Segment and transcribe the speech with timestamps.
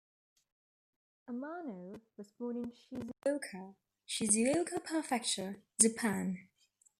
[1.29, 3.75] Amano was born in Shizuoka,
[4.09, 6.47] Shizuoka Prefecture, Japan.